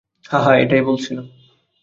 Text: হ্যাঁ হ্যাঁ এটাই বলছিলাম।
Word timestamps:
হ্যাঁ 0.31 0.43
হ্যাঁ 0.43 0.57
এটাই 0.59 0.81
বলছিলাম। 0.81 1.25